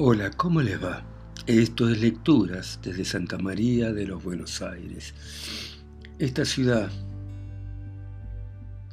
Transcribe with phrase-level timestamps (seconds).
[0.00, 1.02] Hola, ¿cómo les va?
[1.48, 5.12] Esto es Lecturas desde Santa María de los Buenos Aires.
[6.20, 6.88] Esta ciudad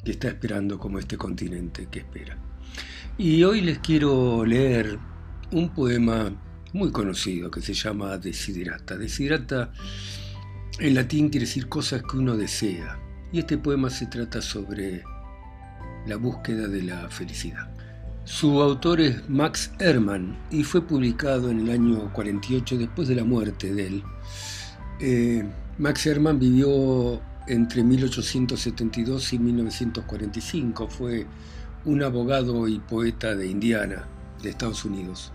[0.04, 2.40] que está esperando como este continente que espera.
[3.20, 4.98] Y hoy les quiero leer
[5.52, 6.32] un poema
[6.74, 8.98] muy conocido que se llama Desiderata.
[8.98, 9.74] Desiderata
[10.80, 13.00] en latín quiere decir cosas que uno desea.
[13.32, 15.04] Y este poema se trata sobre
[16.08, 17.85] la búsqueda de la felicidad.
[18.26, 23.24] Su autor es Max Ehrmann y fue publicado en el año 48 después de la
[23.24, 24.04] muerte de él.
[25.00, 30.88] Eh, Max Ehrmann vivió entre 1872 y 1945.
[30.88, 31.28] Fue
[31.86, 34.08] un abogado y poeta de Indiana,
[34.42, 35.32] de Estados Unidos.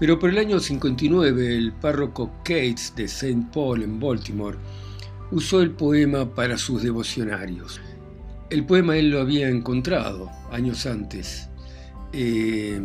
[0.00, 3.48] Pero por el año 59, el párroco Cates de St.
[3.52, 4.56] Paul en Baltimore
[5.30, 7.78] usó el poema para sus devocionarios.
[8.48, 11.50] El poema él lo había encontrado años antes
[12.12, 12.80] eh,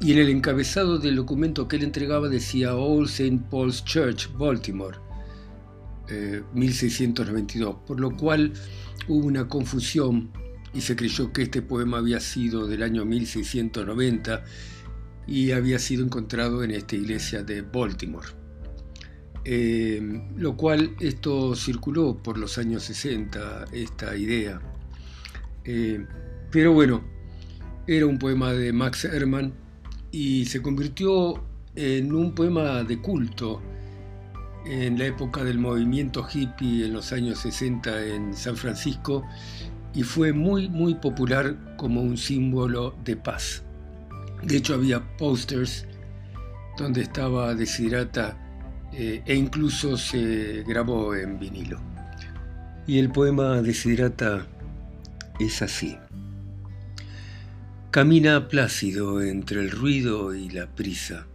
[0.00, 3.40] y en el encabezado del documento que él entregaba decía All St.
[3.50, 4.98] Paul's Church, Baltimore,
[6.52, 8.52] 1692, eh, por lo cual
[9.08, 10.30] hubo una confusión
[10.74, 14.44] y se creyó que este poema había sido del año 1690
[15.26, 18.28] y había sido encontrado en esta iglesia de Baltimore.
[19.44, 24.60] Eh, lo cual esto circuló por los años 60, esta idea.
[26.50, 27.15] pero bueno,
[27.86, 29.52] era un poema de Max Hermann
[30.10, 31.42] y se convirtió
[31.74, 33.62] en un poema de culto
[34.64, 39.24] en la época del movimiento hippie en los años 60 en San Francisco
[39.94, 43.62] y fue muy muy popular como un símbolo de paz.
[44.42, 45.86] De hecho había posters
[46.76, 48.36] donde estaba Desiderata
[48.92, 51.80] eh, e incluso se grabó en vinilo.
[52.86, 54.46] Y el poema Desiderata
[55.38, 55.96] es así.
[57.96, 61.26] Camina plácido entre el ruido y la prisa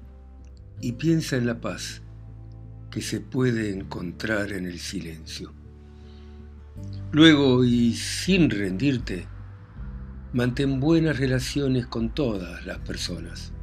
[0.80, 2.04] y piensa en la paz
[2.92, 5.56] que se puede encontrar en el silencio.
[7.12, 9.26] Luego, y sin rendirte,
[10.34, 13.54] mantén buenas relaciones con todas las personas.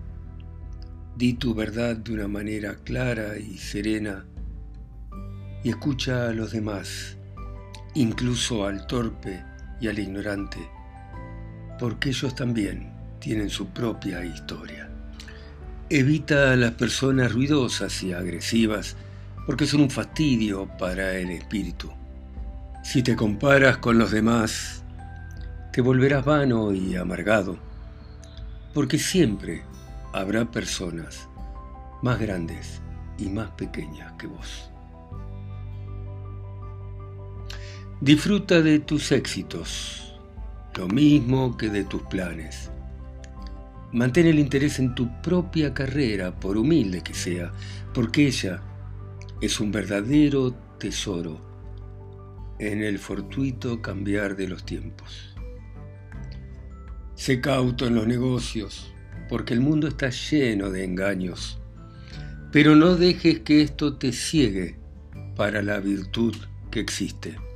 [1.16, 4.26] Di tu verdad de una manera clara y serena
[5.62, 7.16] y escucha a los demás,
[7.94, 9.44] incluso al torpe
[9.80, 10.77] y al ignorante
[11.78, 14.88] porque ellos también tienen su propia historia.
[15.90, 18.96] Evita a las personas ruidosas y agresivas
[19.46, 21.90] porque son un fastidio para el espíritu.
[22.82, 24.82] Si te comparas con los demás,
[25.72, 27.58] te volverás vano y amargado,
[28.74, 29.62] porque siempre
[30.12, 31.28] habrá personas
[32.02, 32.80] más grandes
[33.18, 34.70] y más pequeñas que vos.
[38.00, 40.07] Disfruta de tus éxitos
[40.78, 42.70] lo mismo que de tus planes.
[43.92, 47.50] Mantén el interés en tu propia carrera, por humilde que sea,
[47.92, 48.62] porque ella
[49.40, 51.40] es un verdadero tesoro
[52.60, 55.34] en el fortuito cambiar de los tiempos.
[57.16, 58.94] Sé cauto en los negocios,
[59.28, 61.58] porque el mundo está lleno de engaños,
[62.52, 64.76] pero no dejes que esto te ciegue
[65.34, 66.36] para la virtud
[66.70, 67.47] que existe.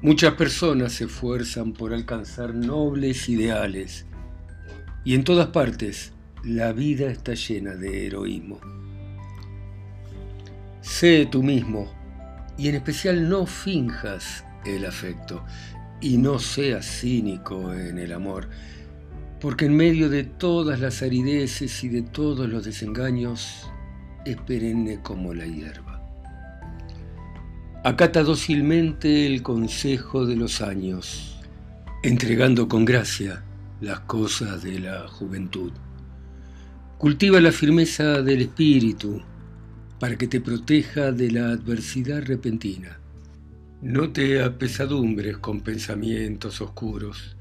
[0.00, 4.06] Muchas personas se esfuerzan por alcanzar nobles ideales
[5.04, 6.12] y en todas partes
[6.44, 8.60] la vida está llena de heroísmo.
[10.82, 11.92] Sé tú mismo
[12.56, 15.44] y en especial no finjas el afecto
[16.00, 18.48] y no seas cínico en el amor,
[19.40, 23.68] porque en medio de todas las arideces y de todos los desengaños
[24.24, 25.87] es perenne como la hierba.
[27.84, 31.38] Acata dócilmente el consejo de los años,
[32.02, 33.44] entregando con gracia
[33.80, 35.70] las cosas de la juventud.
[36.98, 39.22] Cultiva la firmeza del espíritu
[40.00, 42.98] para que te proteja de la adversidad repentina.
[43.80, 47.36] No te apesadumbres con pensamientos oscuros,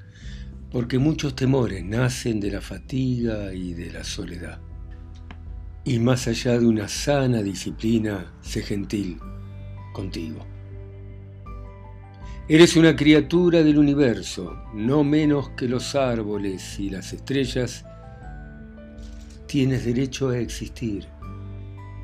[0.71, 4.61] porque muchos temores nacen de la fatiga y de la soledad.
[5.83, 9.17] Y más allá de una sana disciplina, sé gentil
[9.97, 10.45] contigo.
[12.47, 17.83] Eres una criatura del universo, no menos que los árboles y las estrellas.
[19.47, 21.07] Tienes derecho a existir.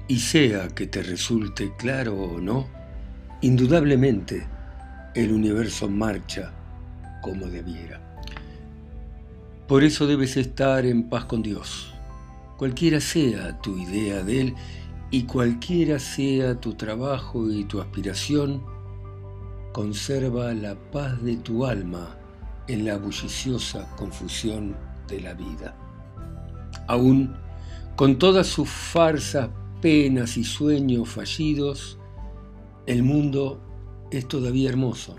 [0.08, 2.68] Y sea que te resulte claro o no,
[3.42, 4.48] indudablemente
[5.14, 6.52] el universo marcha
[7.22, 8.02] como debiera.
[9.68, 11.94] Por eso debes estar en paz con Dios,
[12.58, 14.56] cualquiera sea tu idea de Él
[15.14, 18.64] y cualquiera sea tu trabajo y tu aspiración,
[19.72, 22.18] conserva la paz de tu alma
[22.68, 24.76] en la bulliciosa confusión
[25.08, 25.78] de la vida.
[26.88, 27.36] Aún
[27.96, 32.00] Con todas sus farsas, penas y sueños fallidos,
[32.88, 33.62] el mundo
[34.10, 35.16] es todavía hermoso.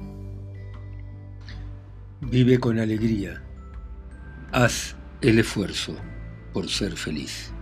[2.21, 3.45] Vive con alegría.
[4.51, 5.95] Haz el esfuerzo
[6.53, 7.54] por ser feliz.